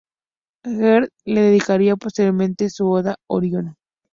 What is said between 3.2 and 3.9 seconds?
"Orión".